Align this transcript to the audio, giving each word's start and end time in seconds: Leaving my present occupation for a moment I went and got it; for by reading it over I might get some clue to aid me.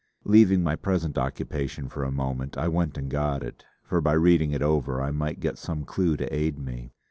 Leaving 0.23 0.63
my 0.63 0.75
present 0.75 1.15
occupation 1.15 1.87
for 1.87 2.03
a 2.03 2.09
moment 2.11 2.57
I 2.57 2.67
went 2.67 2.97
and 2.97 3.07
got 3.07 3.43
it; 3.43 3.65
for 3.83 4.01
by 4.01 4.13
reading 4.13 4.49
it 4.51 4.63
over 4.63 4.99
I 4.99 5.11
might 5.11 5.39
get 5.39 5.59
some 5.59 5.85
clue 5.85 6.17
to 6.17 6.35
aid 6.35 6.57
me. 6.57 6.95